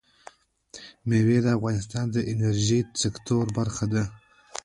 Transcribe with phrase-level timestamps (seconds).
[1.07, 4.03] مېوې د افغانستان د انرژۍ سکتور برخه ده.